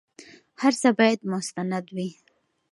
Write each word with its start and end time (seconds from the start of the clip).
هر 0.61 0.73
څه 0.81 0.89
بايد 0.99 1.19
مستند 1.31 1.85
وي. 1.95 2.09